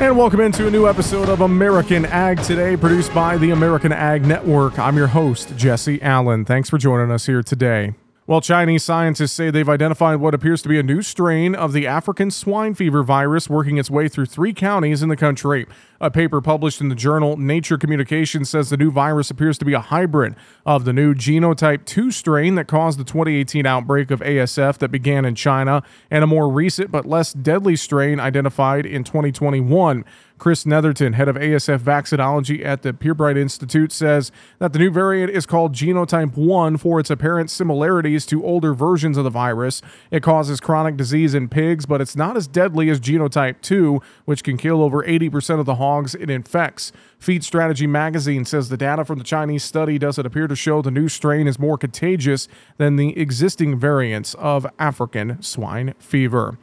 And 0.00 0.18
welcome 0.18 0.40
into 0.40 0.66
a 0.66 0.70
new 0.72 0.88
episode 0.88 1.28
of 1.28 1.42
American 1.42 2.04
Ag 2.06 2.42
Today, 2.42 2.76
produced 2.76 3.14
by 3.14 3.38
the 3.38 3.52
American 3.52 3.92
Ag 3.92 4.26
Network. 4.26 4.76
I'm 4.76 4.96
your 4.96 5.06
host, 5.06 5.56
Jesse 5.56 6.02
Allen. 6.02 6.44
Thanks 6.44 6.68
for 6.68 6.78
joining 6.78 7.12
us 7.12 7.26
here 7.26 7.44
today. 7.44 7.94
Well, 8.26 8.40
Chinese 8.40 8.82
scientists 8.82 9.32
say 9.32 9.50
they've 9.50 9.68
identified 9.68 10.18
what 10.18 10.34
appears 10.34 10.62
to 10.62 10.68
be 10.68 10.80
a 10.80 10.82
new 10.82 11.00
strain 11.00 11.54
of 11.54 11.72
the 11.72 11.86
African 11.86 12.32
swine 12.32 12.74
fever 12.74 13.04
virus 13.04 13.48
working 13.48 13.78
its 13.78 13.88
way 13.88 14.08
through 14.08 14.26
three 14.26 14.52
counties 14.52 15.00
in 15.00 15.10
the 15.10 15.16
country. 15.16 15.64
A 16.04 16.10
paper 16.10 16.42
published 16.42 16.82
in 16.82 16.90
the 16.90 16.94
journal 16.94 17.38
Nature 17.38 17.78
Communications 17.78 18.50
says 18.50 18.68
the 18.68 18.76
new 18.76 18.90
virus 18.90 19.30
appears 19.30 19.56
to 19.56 19.64
be 19.64 19.72
a 19.72 19.80
hybrid 19.80 20.36
of 20.66 20.84
the 20.84 20.92
new 20.92 21.14
genotype 21.14 21.86
2 21.86 22.10
strain 22.10 22.56
that 22.56 22.68
caused 22.68 22.98
the 22.98 23.04
2018 23.04 23.64
outbreak 23.64 24.10
of 24.10 24.20
ASF 24.20 24.76
that 24.76 24.90
began 24.90 25.24
in 25.24 25.34
China 25.34 25.82
and 26.10 26.22
a 26.22 26.26
more 26.26 26.50
recent 26.50 26.90
but 26.90 27.06
less 27.06 27.32
deadly 27.32 27.74
strain 27.74 28.20
identified 28.20 28.84
in 28.84 29.02
2021. 29.02 30.04
Chris 30.36 30.66
Netherton, 30.66 31.12
head 31.12 31.28
of 31.28 31.36
ASF 31.36 31.78
vaccinology 31.78 32.64
at 32.64 32.82
the 32.82 32.92
Pirbright 32.92 33.38
Institute, 33.38 33.92
says 33.92 34.32
that 34.58 34.72
the 34.72 34.78
new 34.78 34.90
variant 34.90 35.30
is 35.30 35.46
called 35.46 35.72
genotype 35.72 36.36
1 36.36 36.76
for 36.76 36.98
its 36.98 37.08
apparent 37.08 37.50
similarities 37.50 38.26
to 38.26 38.44
older 38.44 38.74
versions 38.74 39.16
of 39.16 39.24
the 39.24 39.30
virus. 39.30 39.80
It 40.10 40.22
causes 40.22 40.60
chronic 40.60 40.96
disease 40.96 41.34
in 41.34 41.48
pigs, 41.48 41.86
but 41.86 42.00
it's 42.00 42.16
not 42.16 42.36
as 42.36 42.48
deadly 42.48 42.90
as 42.90 43.00
genotype 43.00 43.60
2, 43.62 44.02
which 44.24 44.42
can 44.42 44.56
kill 44.56 44.82
over 44.82 45.04
80% 45.04 45.60
of 45.60 45.66
the 45.66 45.76
hogs 45.76 45.93
it 46.02 46.28
infects. 46.28 46.92
Feed 47.18 47.44
Strategy 47.44 47.86
magazine 47.86 48.44
says 48.44 48.68
the 48.68 48.76
data 48.76 49.04
from 49.04 49.18
the 49.18 49.24
Chinese 49.24 49.64
study 49.64 49.98
doesn't 49.98 50.26
appear 50.26 50.46
to 50.46 50.56
show 50.56 50.82
the 50.82 50.90
new 50.90 51.08
strain 51.08 51.46
is 51.46 51.58
more 51.58 51.78
contagious 51.78 52.48
than 52.76 52.96
the 52.96 53.18
existing 53.18 53.78
variants 53.78 54.34
of 54.34 54.66
African 54.78 55.40
swine 55.42 55.94
fever. 55.98 56.58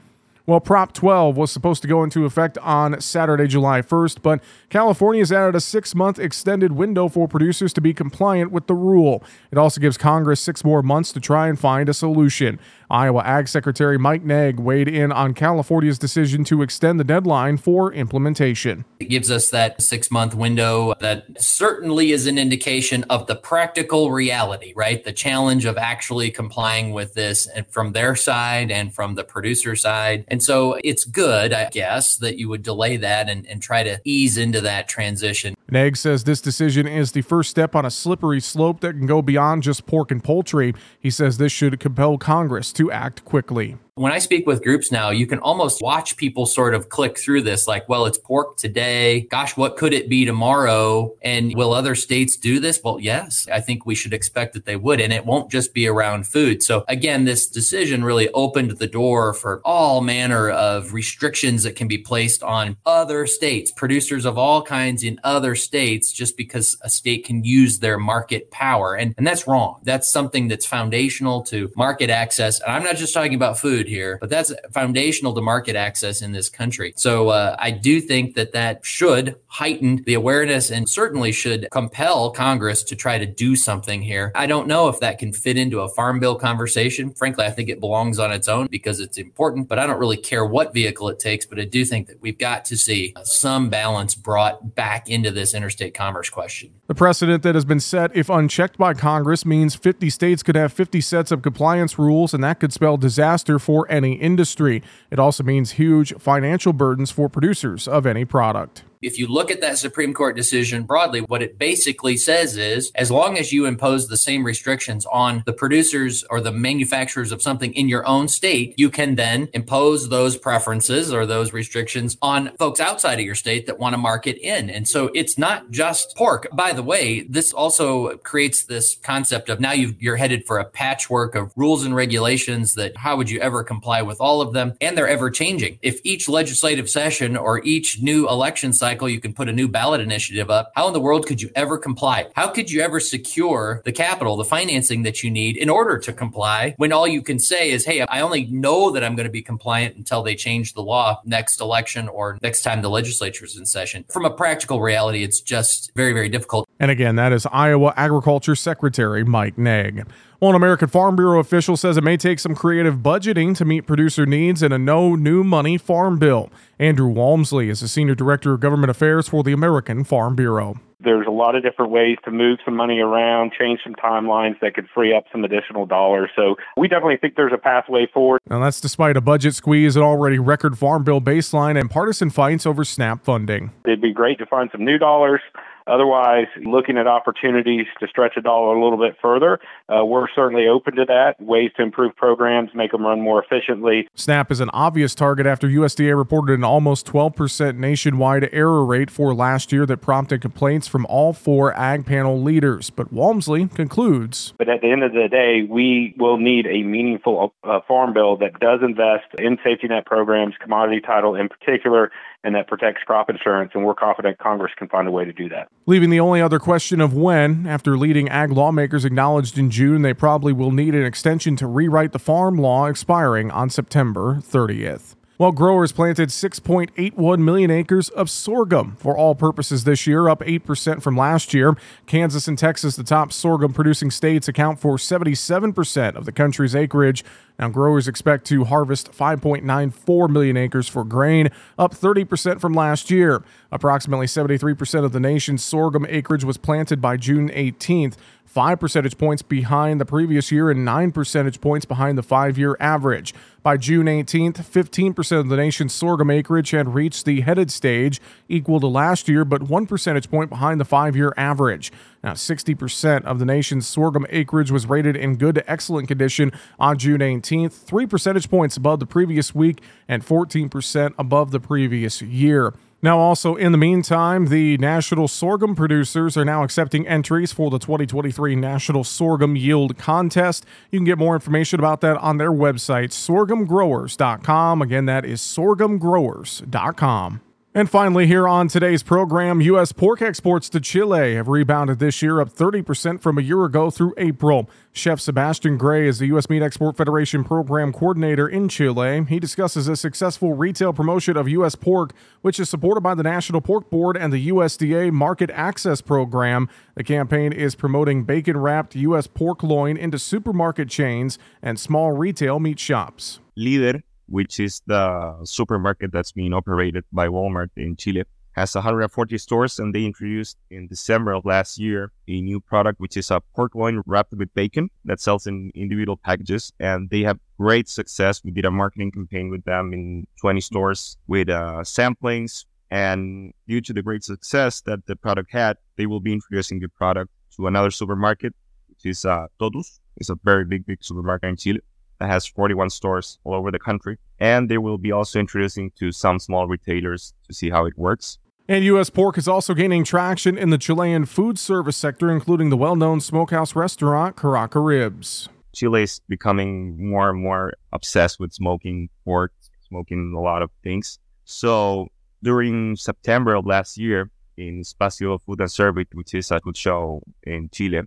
Well, 0.51 0.59
Prop 0.59 0.91
12 0.91 1.37
was 1.37 1.49
supposed 1.49 1.81
to 1.83 1.87
go 1.87 2.03
into 2.03 2.25
effect 2.25 2.57
on 2.57 2.99
Saturday, 2.99 3.47
July 3.47 3.81
1st, 3.81 4.21
but 4.21 4.43
California 4.69 5.21
has 5.21 5.31
added 5.31 5.55
a 5.55 5.61
six 5.61 5.95
month 5.95 6.19
extended 6.19 6.73
window 6.73 7.07
for 7.07 7.25
producers 7.25 7.71
to 7.71 7.79
be 7.79 7.93
compliant 7.93 8.51
with 8.51 8.67
the 8.67 8.75
rule. 8.75 9.23
It 9.49 9.57
also 9.57 9.79
gives 9.79 9.95
Congress 9.95 10.41
six 10.41 10.65
more 10.65 10.83
months 10.83 11.13
to 11.13 11.21
try 11.21 11.47
and 11.47 11.57
find 11.57 11.87
a 11.87 11.93
solution. 11.93 12.59
Iowa 12.91 13.23
Ag 13.23 13.47
Secretary 13.47 13.97
Mike 13.97 14.23
Naig 14.23 14.59
weighed 14.59 14.89
in 14.89 15.13
on 15.13 15.33
California's 15.33 15.97
decision 15.97 16.43
to 16.43 16.61
extend 16.61 16.99
the 16.99 17.05
deadline 17.05 17.55
for 17.55 17.93
implementation. 17.93 18.83
It 18.99 19.05
gives 19.05 19.31
us 19.31 19.49
that 19.51 19.81
six 19.81 20.11
month 20.11 20.35
window 20.35 20.93
that 20.99 21.41
certainly 21.41 22.11
is 22.11 22.27
an 22.27 22.37
indication 22.37 23.05
of 23.05 23.27
the 23.27 23.37
practical 23.37 24.11
reality, 24.11 24.73
right? 24.75 25.01
The 25.01 25.13
challenge 25.13 25.63
of 25.63 25.77
actually 25.77 26.31
complying 26.31 26.91
with 26.91 27.13
this 27.13 27.47
and 27.47 27.65
from 27.67 27.93
their 27.93 28.17
side 28.17 28.69
and 28.69 28.93
from 28.93 29.15
the 29.15 29.23
producer 29.23 29.77
side. 29.77 30.25
And 30.27 30.40
so 30.41 30.77
it's 30.83 31.05
good, 31.05 31.53
I 31.53 31.69
guess, 31.69 32.17
that 32.17 32.37
you 32.37 32.49
would 32.49 32.63
delay 32.63 32.97
that 32.97 33.29
and, 33.29 33.45
and 33.47 33.61
try 33.61 33.83
to 33.83 33.99
ease 34.03 34.37
into 34.37 34.61
that 34.61 34.87
transition. 34.87 35.55
Naig 35.69 35.95
says 35.95 36.25
this 36.25 36.41
decision 36.41 36.85
is 36.85 37.13
the 37.13 37.21
first 37.21 37.49
step 37.49 37.75
on 37.75 37.85
a 37.85 37.91
slippery 37.91 38.41
slope 38.41 38.81
that 38.81 38.93
can 38.93 39.07
go 39.07 39.21
beyond 39.21 39.63
just 39.63 39.85
pork 39.85 40.11
and 40.11 40.23
poultry. 40.23 40.73
He 40.99 41.09
says 41.09 41.37
this 41.37 41.51
should 41.51 41.79
compel 41.79 42.17
Congress 42.17 42.73
to 42.73 42.91
act 42.91 43.23
quickly. 43.23 43.77
When 43.95 44.13
I 44.13 44.19
speak 44.19 44.47
with 44.47 44.63
groups 44.63 44.89
now, 44.89 45.09
you 45.09 45.27
can 45.27 45.39
almost 45.39 45.81
watch 45.81 46.15
people 46.15 46.45
sort 46.45 46.73
of 46.73 46.87
click 46.87 47.19
through 47.19 47.41
this 47.41 47.67
like, 47.67 47.89
well, 47.89 48.05
it's 48.05 48.17
pork 48.17 48.55
today. 48.55 49.27
Gosh, 49.29 49.57
what 49.57 49.75
could 49.75 49.91
it 49.91 50.07
be 50.07 50.23
tomorrow? 50.23 51.13
And 51.21 51.53
will 51.57 51.73
other 51.73 51.93
states 51.93 52.37
do 52.37 52.61
this? 52.61 52.79
Well, 52.81 53.01
yes, 53.01 53.49
I 53.51 53.59
think 53.59 53.85
we 53.85 53.93
should 53.93 54.13
expect 54.13 54.53
that 54.53 54.63
they 54.63 54.77
would. 54.77 55.01
And 55.01 55.11
it 55.11 55.25
won't 55.25 55.51
just 55.51 55.73
be 55.73 55.87
around 55.87 56.25
food. 56.25 56.63
So 56.63 56.85
again, 56.87 57.25
this 57.25 57.47
decision 57.47 58.01
really 58.05 58.29
opened 58.29 58.71
the 58.71 58.87
door 58.87 59.33
for 59.33 59.61
all 59.65 59.99
manner 59.99 60.49
of 60.49 60.93
restrictions 60.93 61.63
that 61.63 61.75
can 61.75 61.89
be 61.89 61.97
placed 61.97 62.43
on 62.43 62.77
other 62.85 63.27
states, 63.27 63.71
producers 63.71 64.23
of 64.23 64.37
all 64.37 64.61
kinds 64.61 65.03
in 65.03 65.19
other 65.25 65.53
states, 65.53 66.13
just 66.13 66.37
because 66.37 66.77
a 66.81 66.89
state 66.89 67.25
can 67.25 67.43
use 67.43 67.79
their 67.79 67.97
market 67.97 68.51
power. 68.51 68.95
And, 68.95 69.13
and 69.17 69.27
that's 69.27 69.49
wrong. 69.49 69.81
That's 69.83 70.09
something 70.09 70.47
that's 70.47 70.65
foundational 70.65 71.41
to 71.43 71.69
market 71.75 72.09
access. 72.09 72.61
And 72.61 72.71
I'm 72.71 72.83
not 72.83 72.95
just 72.95 73.13
talking 73.13 73.35
about 73.35 73.57
food 73.57 73.80
here, 73.87 74.17
but 74.19 74.29
that's 74.29 74.53
foundational 74.71 75.33
to 75.33 75.41
market 75.41 75.75
access 75.75 76.21
in 76.21 76.31
this 76.31 76.49
country. 76.49 76.93
So 76.95 77.29
uh, 77.29 77.55
I 77.59 77.71
do 77.71 78.01
think 78.01 78.35
that 78.35 78.53
that 78.53 78.85
should 78.85 79.35
heighten 79.47 80.03
the 80.05 80.13
awareness 80.13 80.69
and 80.69 80.89
certainly 80.89 81.31
should 81.31 81.67
compel 81.71 82.31
Congress 82.31 82.83
to 82.83 82.95
try 82.95 83.17
to 83.17 83.25
do 83.25 83.55
something 83.55 84.01
here. 84.01 84.31
I 84.35 84.47
don't 84.47 84.67
know 84.67 84.87
if 84.87 84.99
that 84.99 85.19
can 85.19 85.33
fit 85.33 85.57
into 85.57 85.81
a 85.81 85.89
farm 85.89 86.19
bill 86.19 86.35
conversation. 86.35 87.13
Frankly, 87.13 87.45
I 87.45 87.51
think 87.51 87.69
it 87.69 87.79
belongs 87.79 88.19
on 88.19 88.31
its 88.31 88.47
own 88.47 88.67
because 88.67 88.99
it's 88.99 89.17
important, 89.17 89.67
but 89.67 89.79
I 89.79 89.87
don't 89.87 89.99
really 89.99 90.17
care 90.17 90.45
what 90.45 90.73
vehicle 90.73 91.09
it 91.09 91.19
takes. 91.19 91.45
But 91.45 91.59
I 91.59 91.65
do 91.65 91.85
think 91.85 92.07
that 92.07 92.21
we've 92.21 92.37
got 92.37 92.65
to 92.65 92.77
see 92.77 93.13
some 93.23 93.69
balance 93.69 94.15
brought 94.15 94.75
back 94.75 95.09
into 95.09 95.31
this 95.31 95.53
interstate 95.53 95.93
commerce 95.93 96.29
question. 96.29 96.71
The 96.87 96.95
precedent 96.95 97.43
that 97.43 97.55
has 97.55 97.63
been 97.65 97.79
set, 97.79 98.15
if 98.15 98.29
unchecked 98.29 98.77
by 98.77 98.93
Congress, 98.93 99.45
means 99.45 99.75
50 99.75 100.09
states 100.09 100.43
could 100.43 100.55
have 100.55 100.73
50 100.73 100.99
sets 101.01 101.31
of 101.31 101.41
compliance 101.41 101.97
rules, 101.97 102.33
and 102.33 102.43
that 102.43 102.59
could 102.59 102.73
spell 102.73 102.97
disaster 102.97 103.59
for 103.59 103.70
for 103.71 103.89
any 103.89 104.15
industry. 104.15 104.83
It 105.09 105.17
also 105.17 105.43
means 105.43 105.71
huge 105.71 106.13
financial 106.19 106.73
burdens 106.73 107.09
for 107.09 107.29
producers 107.29 107.87
of 107.87 108.05
any 108.05 108.25
product 108.25 108.83
if 109.01 109.17
you 109.17 109.27
look 109.27 109.49
at 109.49 109.61
that 109.61 109.77
Supreme 109.77 110.13
Court 110.13 110.35
decision 110.35 110.83
broadly, 110.83 111.21
what 111.21 111.41
it 111.41 111.57
basically 111.57 112.17
says 112.17 112.55
is 112.55 112.91
as 112.93 113.09
long 113.09 113.37
as 113.37 113.51
you 113.51 113.65
impose 113.65 114.07
the 114.07 114.17
same 114.17 114.43
restrictions 114.43 115.05
on 115.07 115.41
the 115.45 115.53
producers 115.53 116.23
or 116.29 116.39
the 116.39 116.51
manufacturers 116.51 117.31
of 117.31 117.41
something 117.41 117.73
in 117.73 117.89
your 117.89 118.05
own 118.05 118.27
state, 118.27 118.75
you 118.77 118.89
can 118.89 119.15
then 119.15 119.49
impose 119.53 120.09
those 120.09 120.37
preferences 120.37 121.11
or 121.11 121.25
those 121.25 121.51
restrictions 121.51 122.17
on 122.21 122.55
folks 122.57 122.79
outside 122.79 123.19
of 123.19 123.25
your 123.25 123.35
state 123.35 123.65
that 123.65 123.79
want 123.79 123.93
to 123.93 123.97
market 123.97 124.37
in. 124.37 124.69
And 124.69 124.87
so 124.87 125.09
it's 125.15 125.37
not 125.37 125.71
just 125.71 126.15
pork. 126.15 126.47
By 126.53 126.71
the 126.71 126.83
way, 126.83 127.21
this 127.21 127.51
also 127.51 128.17
creates 128.17 128.65
this 128.65 128.95
concept 129.01 129.49
of 129.49 129.59
now 129.59 129.71
you 129.71 129.95
are 130.11 130.17
headed 130.17 130.45
for 130.45 130.59
a 130.59 130.65
patchwork 130.65 131.33
of 131.33 131.51
rules 131.55 131.83
and 131.83 131.95
regulations 131.95 132.75
that 132.75 132.97
how 132.97 133.17
would 133.17 133.29
you 133.29 133.39
ever 133.39 133.63
comply 133.63 134.03
with 134.03 134.21
all 134.21 134.41
of 134.41 134.53
them? 134.53 134.73
And 134.79 134.95
they're 134.95 135.07
ever 135.07 135.31
changing. 135.31 135.79
If 135.81 135.99
each 136.03 136.29
legislative 136.29 136.89
session 136.89 137.35
or 137.35 137.63
each 137.63 137.99
new 138.01 138.29
election 138.29 138.73
cycle 138.73 138.90
cycle, 138.91 139.07
you 139.07 139.21
can 139.21 139.33
put 139.33 139.47
a 139.47 139.53
new 139.53 139.69
ballot 139.69 140.01
initiative 140.01 140.49
up. 140.49 140.71
How 140.75 140.87
in 140.87 140.93
the 140.93 140.99
world 140.99 141.25
could 141.25 141.41
you 141.41 141.49
ever 141.55 141.77
comply? 141.77 142.27
How 142.35 142.47
could 142.49 142.69
you 142.69 142.81
ever 142.81 142.99
secure 142.99 143.81
the 143.85 143.91
capital, 143.93 144.35
the 144.35 144.43
financing 144.43 145.03
that 145.03 145.23
you 145.23 145.31
need 145.31 145.55
in 145.55 145.69
order 145.69 145.97
to 145.99 146.11
comply 146.11 146.75
when 146.75 146.91
all 146.91 147.07
you 147.07 147.21
can 147.21 147.39
say 147.39 147.71
is, 147.71 147.85
hey, 147.85 148.01
I 148.01 148.19
only 148.19 148.47
know 148.47 148.91
that 148.91 149.01
I'm 149.01 149.15
going 149.15 149.27
to 149.27 149.31
be 149.31 149.41
compliant 149.41 149.95
until 149.95 150.23
they 150.23 150.35
change 150.35 150.73
the 150.73 150.83
law 150.83 151.21
next 151.23 151.61
election 151.61 152.09
or 152.09 152.37
next 152.41 152.63
time 152.63 152.81
the 152.81 152.89
legislature 152.89 153.45
is 153.45 153.55
in 153.57 153.65
session? 153.65 154.03
From 154.09 154.25
a 154.25 154.29
practical 154.29 154.81
reality, 154.81 155.23
it's 155.23 155.39
just 155.39 155.91
very, 155.95 156.11
very 156.11 156.27
difficult. 156.27 156.67
And 156.81 156.89
again, 156.89 157.15
that 157.17 157.31
is 157.31 157.45
Iowa 157.51 157.93
Agriculture 157.95 158.55
Secretary 158.55 159.23
Mike 159.23 159.55
Naig. 159.55 160.03
One 160.39 160.55
American 160.55 160.87
Farm 160.87 161.15
Bureau 161.15 161.39
official 161.39 161.77
says 161.77 161.95
it 161.95 162.03
may 162.03 162.17
take 162.17 162.39
some 162.39 162.55
creative 162.55 162.95
budgeting 162.95 163.55
to 163.57 163.65
meet 163.65 163.81
producer 163.81 164.25
needs 164.25 164.63
in 164.63 164.71
a 164.71 164.79
no 164.79 165.13
new 165.13 165.43
money 165.43 165.77
farm 165.77 166.17
bill. 166.17 166.49
Andrew 166.79 167.09
Walmsley 167.09 167.69
is 167.69 167.81
the 167.81 167.87
Senior 167.87 168.15
Director 168.15 168.53
of 168.53 168.61
Government 168.61 168.89
Affairs 168.89 169.29
for 169.29 169.43
the 169.43 169.51
American 169.51 170.03
Farm 170.03 170.35
Bureau. 170.35 170.79
There's 170.99 171.27
a 171.27 171.31
lot 171.31 171.55
of 171.55 171.61
different 171.61 171.91
ways 171.91 172.17
to 172.25 172.31
move 172.31 172.57
some 172.65 172.75
money 172.75 172.99
around, 172.99 173.51
change 173.59 173.81
some 173.83 173.93
timelines 173.93 174.59
that 174.61 174.73
could 174.73 174.87
free 174.91 175.15
up 175.15 175.25
some 175.31 175.43
additional 175.43 175.85
dollars. 175.85 176.31
So 176.35 176.55
we 176.77 176.87
definitely 176.87 177.17
think 177.17 177.35
there's 177.35 177.53
a 177.53 177.59
pathway 177.59 178.07
forward. 178.11 178.39
And 178.49 178.63
that's 178.63 178.81
despite 178.81 179.17
a 179.17 179.21
budget 179.21 179.53
squeeze, 179.53 179.95
an 179.95 180.01
already 180.01 180.39
record 180.39 180.79
farm 180.79 181.03
bill 181.03 181.21
baseline, 181.21 181.79
and 181.79 181.91
partisan 181.91 182.31
fights 182.31 182.65
over 182.65 182.83
SNAP 182.83 183.23
funding. 183.23 183.71
It'd 183.85 184.01
be 184.01 184.13
great 184.13 184.39
to 184.39 184.47
find 184.47 184.69
some 184.71 184.83
new 184.83 184.97
dollars 184.97 185.41
Otherwise, 185.87 186.47
looking 186.63 186.97
at 186.97 187.07
opportunities 187.07 187.87
to 187.99 188.07
stretch 188.07 188.33
a 188.37 188.41
dollar 188.41 188.75
a 188.75 188.83
little 188.83 188.99
bit 188.99 189.17
further, 189.21 189.59
uh, 189.89 190.05
we're 190.05 190.27
certainly 190.33 190.67
open 190.67 190.95
to 190.95 191.05
that. 191.05 191.35
Ways 191.39 191.71
to 191.77 191.83
improve 191.83 192.15
programs, 192.15 192.69
make 192.73 192.91
them 192.91 193.05
run 193.05 193.21
more 193.21 193.43
efficiently. 193.43 194.07
SNAP 194.15 194.51
is 194.51 194.59
an 194.59 194.69
obvious 194.73 195.15
target 195.15 195.45
after 195.45 195.67
USDA 195.67 196.15
reported 196.15 196.53
an 196.53 196.63
almost 196.63 197.05
12% 197.07 197.77
nationwide 197.77 198.49
error 198.51 198.85
rate 198.85 199.11
for 199.11 199.33
last 199.33 199.71
year 199.71 199.85
that 199.85 199.97
prompted 199.97 200.41
complaints 200.41 200.87
from 200.87 201.05
all 201.07 201.33
four 201.33 201.77
ag 201.77 202.05
panel 202.05 202.41
leaders. 202.41 202.89
But 202.89 203.11
Walmsley 203.11 203.67
concludes. 203.67 204.53
But 204.57 204.69
at 204.69 204.81
the 204.81 204.91
end 204.91 205.03
of 205.03 205.13
the 205.13 205.27
day, 205.29 205.67
we 205.67 206.13
will 206.17 206.37
need 206.37 206.67
a 206.67 206.83
meaningful 206.83 207.53
uh, 207.63 207.79
farm 207.87 208.13
bill 208.13 208.37
that 208.37 208.59
does 208.59 208.79
invest 208.83 209.25
in 209.39 209.57
safety 209.63 209.87
net 209.87 210.05
programs, 210.05 210.55
commodity 210.61 211.01
title 211.01 211.35
in 211.35 211.49
particular, 211.49 212.11
and 212.43 212.55
that 212.55 212.67
protects 212.67 213.03
crop 213.03 213.29
insurance. 213.29 213.71
And 213.73 213.85
we're 213.85 213.95
confident 213.95 214.37
Congress 214.37 214.71
can 214.77 214.87
find 214.87 215.07
a 215.07 215.11
way 215.11 215.25
to 215.25 215.33
do 215.33 215.49
that. 215.49 215.70
Leaving 215.87 216.11
the 216.11 216.19
only 216.19 216.39
other 216.39 216.59
question 216.59 217.01
of 217.01 217.15
when, 217.15 217.65
after 217.65 217.97
leading 217.97 218.29
ag 218.29 218.51
lawmakers 218.51 219.03
acknowledged 219.03 219.57
in 219.57 219.71
June 219.71 220.03
they 220.03 220.13
probably 220.13 220.53
will 220.53 220.71
need 220.71 220.93
an 220.93 221.03
extension 221.03 221.55
to 221.55 221.65
rewrite 221.65 222.11
the 222.11 222.19
farm 222.19 222.55
law 222.55 222.85
expiring 222.85 223.49
on 223.49 223.67
September 223.67 224.35
30th. 224.43 225.15
While 225.41 225.51
growers 225.51 225.91
planted 225.91 226.29
6.81 226.29 227.39
million 227.39 227.71
acres 227.71 228.09
of 228.09 228.29
sorghum 228.29 228.95
for 228.99 229.17
all 229.17 229.33
purposes 229.33 229.85
this 229.85 230.05
year, 230.05 230.29
up 230.29 230.41
8% 230.41 231.01
from 231.01 231.17
last 231.17 231.51
year. 231.51 231.75
Kansas 232.05 232.47
and 232.47 232.59
Texas, 232.59 232.95
the 232.95 233.03
top 233.03 233.33
sorghum 233.33 233.73
producing 233.73 234.11
states, 234.11 234.47
account 234.47 234.79
for 234.79 234.97
77% 234.97 236.15
of 236.15 236.25
the 236.25 236.31
country's 236.31 236.75
acreage. 236.75 237.25
Now, 237.57 237.69
growers 237.69 238.07
expect 238.07 238.45
to 238.47 238.65
harvest 238.65 239.11
5.94 239.13 240.29
million 240.29 240.57
acres 240.57 240.87
for 240.87 241.03
grain, 241.03 241.49
up 241.77 241.95
30% 241.95 242.61
from 242.61 242.73
last 242.73 243.09
year. 243.09 243.43
Approximately 243.71 244.27
73% 244.27 245.03
of 245.03 245.11
the 245.11 245.19
nation's 245.19 245.63
sorghum 245.63 246.05
acreage 246.07 246.43
was 246.43 246.57
planted 246.57 247.01
by 247.01 247.17
June 247.17 247.49
18th, 247.49 248.15
five 248.51 248.79
percentage 248.79 249.17
points 249.17 249.41
behind 249.41 250.01
the 250.01 250.05
previous 250.05 250.51
year 250.51 250.69
and 250.69 250.83
nine 250.83 251.11
percentage 251.11 251.61
points 251.61 251.85
behind 251.85 252.17
the 252.17 252.23
five 252.23 252.57
year 252.57 252.75
average. 252.79 253.33
By 253.63 253.77
June 253.77 254.07
18th, 254.07 254.55
15% 254.55 255.30
of 255.31 255.49
the 255.49 255.55
nation's 255.55 255.93
sorghum 255.93 256.29
acreage 256.29 256.71
had 256.71 256.93
reached 256.93 257.25
the 257.25 257.41
headed 257.41 257.71
stage, 257.71 258.19
equal 258.49 258.79
to 258.79 258.87
last 258.87 259.27
year, 259.27 259.45
but 259.45 259.63
one 259.63 259.85
percentage 259.85 260.29
point 260.29 260.49
behind 260.49 260.79
the 260.79 260.85
five 260.85 261.15
year 261.15 261.33
average. 261.37 261.91
Now, 262.23 262.33
60% 262.33 263.25
of 263.25 263.39
the 263.39 263.45
nation's 263.45 263.87
sorghum 263.87 264.25
acreage 264.29 264.71
was 264.71 264.85
rated 264.85 265.15
in 265.15 265.37
good 265.37 265.55
to 265.55 265.71
excellent 265.71 266.07
condition 266.07 266.51
on 266.79 266.97
June 266.97 267.19
18th, 267.19 267.73
three 267.73 268.05
percentage 268.05 268.49
points 268.49 268.77
above 268.77 268.99
the 268.99 269.05
previous 269.05 269.55
week 269.55 269.81
and 270.07 270.25
14% 270.25 271.13
above 271.17 271.51
the 271.51 271.59
previous 271.59 272.21
year. 272.21 272.73
Now, 273.03 273.17
also 273.17 273.55
in 273.55 273.71
the 273.71 273.79
meantime, 273.79 274.47
the 274.47 274.77
national 274.77 275.27
sorghum 275.27 275.75
producers 275.75 276.37
are 276.37 276.45
now 276.45 276.63
accepting 276.63 277.07
entries 277.07 277.51
for 277.51 277.71
the 277.71 277.79
2023 277.79 278.55
National 278.55 279.03
Sorghum 279.03 279.55
Yield 279.55 279.97
Contest. 279.97 280.67
You 280.91 280.99
can 280.99 281.05
get 281.05 281.17
more 281.17 281.33
information 281.33 281.79
about 281.79 282.01
that 282.01 282.17
on 282.17 282.37
their 282.37 282.51
website, 282.51 283.09
sorghumgrowers.com. 283.09 284.83
Again, 284.83 285.05
that 285.05 285.25
is 285.25 285.41
sorghumgrowers.com. 285.41 287.41
And 287.73 287.89
finally, 287.89 288.27
here 288.27 288.49
on 288.49 288.67
today's 288.67 289.01
program, 289.01 289.61
U.S. 289.61 289.93
pork 289.93 290.21
exports 290.21 290.67
to 290.71 290.81
Chile 290.81 291.35
have 291.35 291.47
rebounded 291.47 291.99
this 291.99 292.21
year, 292.21 292.41
up 292.41 292.49
30% 292.49 293.21
from 293.21 293.37
a 293.37 293.41
year 293.41 293.63
ago 293.63 293.89
through 293.89 294.13
April. 294.17 294.69
Chef 294.91 295.21
Sebastian 295.21 295.77
Gray 295.77 296.05
is 296.05 296.19
the 296.19 296.25
U.S. 296.27 296.49
Meat 296.49 296.61
Export 296.61 296.97
Federation 296.97 297.45
program 297.45 297.93
coordinator 297.93 298.45
in 298.45 298.67
Chile. 298.67 299.23
He 299.23 299.39
discusses 299.39 299.87
a 299.87 299.95
successful 299.95 300.53
retail 300.53 300.91
promotion 300.91 301.37
of 301.37 301.47
U.S. 301.47 301.75
pork, 301.75 302.11
which 302.41 302.59
is 302.59 302.67
supported 302.67 302.99
by 302.99 303.15
the 303.15 303.23
National 303.23 303.61
Pork 303.61 303.89
Board 303.89 304.17
and 304.17 304.33
the 304.33 304.49
USDA 304.49 305.13
Market 305.13 305.49
Access 305.51 306.01
Program. 306.01 306.67
The 306.95 307.05
campaign 307.05 307.53
is 307.53 307.75
promoting 307.75 308.25
bacon 308.25 308.57
wrapped 308.57 308.97
U.S. 308.97 309.27
pork 309.27 309.63
loin 309.63 309.95
into 309.95 310.19
supermarket 310.19 310.89
chains 310.89 311.39
and 311.61 311.79
small 311.79 312.11
retail 312.11 312.59
meat 312.59 312.79
shops. 312.79 313.39
Líder 313.57 314.01
which 314.31 314.59
is 314.59 314.81
the 314.87 315.35
supermarket 315.43 316.11
that's 316.11 316.31
being 316.31 316.53
operated 316.53 317.03
by 317.11 317.27
Walmart 317.27 317.69
in 317.75 317.95
Chile, 317.97 318.23
has 318.53 318.73
140 318.75 319.37
stores 319.37 319.79
and 319.79 319.93
they 319.93 320.05
introduced 320.05 320.57
in 320.69 320.87
December 320.87 321.33
of 321.33 321.45
last 321.45 321.77
year 321.77 322.11
a 322.27 322.41
new 322.41 322.59
product 322.59 322.99
which 322.99 323.15
is 323.15 323.31
a 323.31 323.39
pork 323.55 323.75
loin 323.75 324.01
wrapped 324.05 324.33
with 324.33 324.53
bacon 324.53 324.89
that 325.05 325.21
sells 325.21 325.47
in 325.47 325.71
individual 325.73 326.17
packages 326.17 326.73
and 326.79 327.09
they 327.09 327.21
have 327.21 327.39
great 327.57 327.87
success. 327.87 328.41
We 328.43 328.51
did 328.51 328.65
a 328.65 328.71
marketing 328.71 329.11
campaign 329.11 329.49
with 329.49 329.63
them 329.63 329.93
in 329.93 330.27
20 330.41 330.59
stores 330.61 331.17
with 331.27 331.49
uh, 331.49 331.81
samplings 331.83 332.65
and 332.89 333.53
due 333.67 333.79
to 333.81 333.93
the 333.93 334.01
great 334.01 334.23
success 334.23 334.81
that 334.81 335.05
the 335.05 335.15
product 335.15 335.51
had, 335.53 335.77
they 335.97 336.05
will 336.05 336.19
be 336.19 336.33
introducing 336.33 336.79
the 336.79 336.89
product 336.89 337.31
to 337.55 337.67
another 337.67 337.91
supermarket, 337.91 338.53
which 338.89 339.05
is 339.05 339.23
uh, 339.23 339.47
Tottus. 339.59 340.01
It's 340.17 340.29
a 340.29 340.35
very 340.43 340.65
big, 340.65 340.85
big 340.85 340.97
supermarket 341.01 341.49
in 341.49 341.55
Chile 341.55 341.79
that 342.21 342.29
has 342.29 342.45
41 342.45 342.91
stores 342.91 343.39
all 343.43 343.55
over 343.55 343.71
the 343.71 343.79
country. 343.79 344.17
And 344.39 344.69
they 344.69 344.77
will 344.77 344.99
be 344.99 345.11
also 345.11 345.39
introducing 345.39 345.91
to 345.97 346.11
some 346.11 346.37
small 346.39 346.67
retailers 346.67 347.33
to 347.47 347.53
see 347.53 347.71
how 347.71 347.85
it 347.85 347.97
works. 347.97 348.37
And 348.67 348.85
U.S. 348.85 349.09
pork 349.09 349.39
is 349.39 349.47
also 349.47 349.73
gaining 349.73 350.03
traction 350.03 350.55
in 350.55 350.69
the 350.69 350.77
Chilean 350.77 351.25
food 351.25 351.57
service 351.57 351.97
sector, 351.97 352.31
including 352.31 352.69
the 352.69 352.77
well 352.77 352.95
known 352.95 353.19
smokehouse 353.19 353.75
restaurant 353.75 354.35
Caraca 354.35 354.85
Ribs. 354.85 355.49
Chile 355.73 356.03
is 356.03 356.21
becoming 356.29 357.09
more 357.09 357.31
and 357.31 357.41
more 357.41 357.73
obsessed 357.91 358.39
with 358.39 358.53
smoking 358.53 359.09
pork, 359.25 359.51
smoking 359.87 360.33
a 360.37 360.39
lot 360.39 360.61
of 360.61 360.69
things. 360.83 361.17
So 361.45 362.07
during 362.43 362.95
September 362.95 363.55
of 363.55 363.65
last 363.65 363.97
year, 363.97 364.29
in 364.57 364.81
Espacio 364.81 365.41
Food 365.41 365.59
and 365.59 365.71
Service, 365.71 366.05
which 366.13 366.35
is 366.35 366.51
a 366.51 366.59
food 366.59 366.77
show 366.77 367.23
in 367.43 367.69
Chile, 367.71 368.01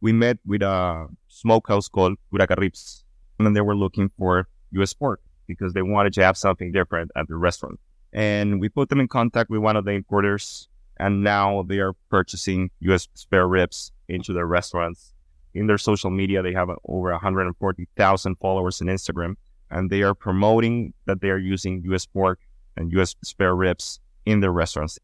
we 0.00 0.12
met 0.12 0.38
with 0.46 0.62
a 0.62 1.08
smokehouse 1.26 1.88
called 1.88 2.16
Caracas 2.30 2.56
Ribs 2.58 3.05
and 3.38 3.56
they 3.56 3.60
were 3.60 3.76
looking 3.76 4.10
for 4.18 4.48
U.S. 4.72 4.92
pork 4.92 5.20
because 5.46 5.72
they 5.72 5.82
wanted 5.82 6.12
to 6.14 6.24
have 6.24 6.36
something 6.36 6.72
different 6.72 7.10
at 7.16 7.28
the 7.28 7.36
restaurant. 7.36 7.78
And 8.12 8.60
we 8.60 8.68
put 8.68 8.88
them 8.88 9.00
in 9.00 9.08
contact 9.08 9.50
with 9.50 9.60
one 9.60 9.76
of 9.76 9.84
the 9.84 9.92
importers, 9.92 10.68
and 10.98 11.22
now 11.22 11.62
they 11.68 11.78
are 11.78 11.92
purchasing 12.10 12.70
U.S. 12.80 13.08
spare 13.14 13.46
ribs 13.46 13.92
into 14.08 14.32
their 14.32 14.46
restaurants. 14.46 15.12
In 15.54 15.66
their 15.66 15.78
social 15.78 16.10
media, 16.10 16.42
they 16.42 16.52
have 16.52 16.68
over 16.84 17.10
140,000 17.12 18.36
followers 18.36 18.80
on 18.80 18.88
Instagram, 18.88 19.36
and 19.70 19.90
they 19.90 20.02
are 20.02 20.14
promoting 20.14 20.92
that 21.06 21.20
they 21.20 21.28
are 21.28 21.38
using 21.38 21.82
U.S. 21.86 22.06
pork 22.06 22.40
and 22.76 22.92
U.S. 22.92 23.14
spare 23.22 23.54
ribs 23.54 24.00
in 24.24 24.40
their 24.40 24.52
restaurants. 24.52 24.98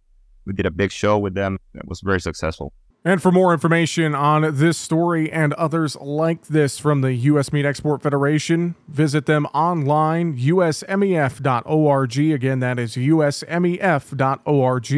We 0.44 0.52
did 0.52 0.66
a 0.66 0.70
big 0.70 0.90
show 0.90 1.18
with 1.18 1.34
them 1.34 1.58
that 1.74 1.86
was 1.86 2.00
very 2.00 2.20
successful. 2.20 2.72
And 3.04 3.20
for 3.20 3.32
more 3.32 3.52
information 3.52 4.14
on 4.14 4.54
this 4.54 4.78
story 4.78 5.30
and 5.32 5.52
others 5.54 5.96
like 5.96 6.46
this 6.46 6.78
from 6.78 7.00
the 7.00 7.12
U.S. 7.12 7.52
Meat 7.52 7.66
Export 7.66 8.00
Federation, 8.00 8.76
visit 8.86 9.26
them 9.26 9.46
online, 9.46 10.38
usmef.org. 10.38 12.18
Again, 12.18 12.60
that 12.60 12.78
is 12.78 12.94
usmef.org. 12.94 14.92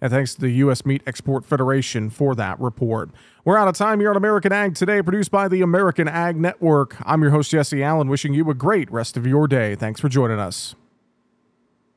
And 0.00 0.12
thanks 0.12 0.34
to 0.36 0.40
the 0.40 0.50
U.S. 0.50 0.86
Meat 0.86 1.02
Export 1.04 1.44
Federation 1.44 2.10
for 2.10 2.36
that 2.36 2.60
report. 2.60 3.10
We're 3.44 3.58
out 3.58 3.66
of 3.66 3.74
time 3.74 3.98
here 3.98 4.10
on 4.10 4.16
American 4.16 4.52
Ag 4.52 4.76
Today, 4.76 5.02
produced 5.02 5.32
by 5.32 5.48
the 5.48 5.60
American 5.60 6.06
Ag 6.06 6.36
Network. 6.36 6.96
I'm 7.04 7.22
your 7.22 7.32
host, 7.32 7.50
Jesse 7.50 7.82
Allen, 7.82 8.08
wishing 8.08 8.34
you 8.34 8.48
a 8.50 8.54
great 8.54 8.88
rest 8.92 9.16
of 9.16 9.26
your 9.26 9.48
day. 9.48 9.74
Thanks 9.74 9.98
for 9.98 10.08
joining 10.08 10.38
us. 10.38 10.76